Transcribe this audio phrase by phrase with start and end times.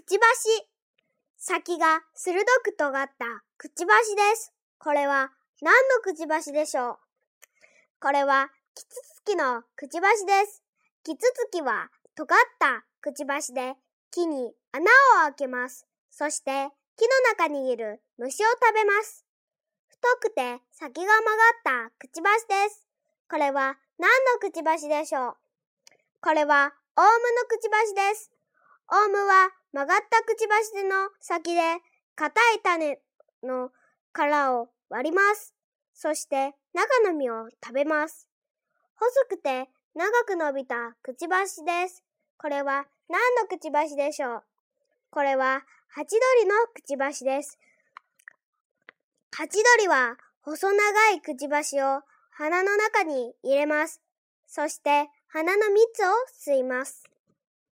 [0.00, 0.66] くちばし。
[1.36, 3.26] 先が鋭く尖った
[3.58, 4.50] くちばしです。
[4.78, 5.30] これは
[5.60, 6.96] 何のくちばしでしょう？
[8.00, 10.62] これはキツツキのくちばしです。
[11.04, 13.74] キツツキは尖ったくちばしで
[14.10, 14.86] 木に穴を
[15.26, 15.86] 開けます。
[16.10, 16.50] そして
[16.96, 19.26] 木の中にいる虫を食べます。
[19.86, 21.36] 太くて先が曲
[21.74, 22.86] がったくちばしです。
[23.28, 25.34] これは何のくちばしでしょう？
[26.22, 28.30] これはオウムのくちばしです。
[28.92, 31.60] オウムは曲がったくちばしの先で
[32.16, 32.98] 硬い種
[33.44, 33.70] の
[34.12, 35.54] 殻を割ります。
[35.94, 38.28] そして中の実を食べます。
[38.96, 42.02] 細くて長く伸びたくちばしです。
[42.36, 44.42] これは何のくちばしでしょう？
[45.10, 47.58] これはハチドリのくちばしです。
[49.32, 54.00] ハチドリは細長いくちばしを鼻の中に入れます。
[54.46, 56.10] そして鼻の蜜を
[56.52, 57.04] 吸います。